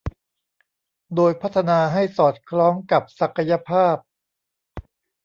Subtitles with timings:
[1.15, 3.95] โดยพัฒนาให้สอดคล้องกับศักยภาพ